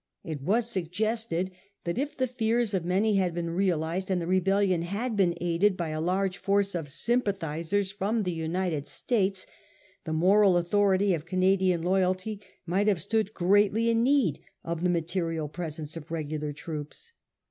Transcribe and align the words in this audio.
It 0.23 0.41
was 0.41 0.67
suggested 0.67 1.51
that 1.83 1.99
if 1.99 2.17
the 2.17 2.25
fears 2.25 2.73
of 2.73 2.83
many 2.83 3.17
had 3.17 3.35
been 3.35 3.51
realised 3.51 4.09
and 4.09 4.19
the 4.19 4.25
rebellion 4.25 4.81
had 4.81 5.15
been 5.15 5.35
aided 5.39 5.77
by 5.77 5.89
a 5.89 6.01
large 6.01 6.37
force 6.39 6.73
of 6.73 6.89
sympathisers 6.89 7.91
from 7.91 8.23
the 8.23 8.31
United 8.33 8.87
States, 8.87 9.45
the 10.05 10.11
moral 10.11 10.57
authority 10.57 11.13
of 11.13 11.27
Canadian 11.27 11.83
loyalty 11.83 12.41
might 12.65 12.87
have 12.87 12.99
stood 12.99 13.35
greatly 13.35 13.91
in 13.91 14.01
need 14.01 14.39
of 14.63 14.83
the 14.83 14.89
material 14.89 15.47
presence 15.47 15.95
of 15.95 16.09
regular 16.09 16.51
troops. 16.51 17.11